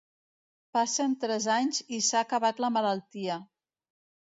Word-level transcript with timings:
Passen 0.77 1.13
tres 1.25 1.47
anys 1.57 1.83
i 1.99 2.01
s'ha 2.07 2.23
acabat 2.27 2.65
la 2.67 2.73
malaltia. 2.81 3.39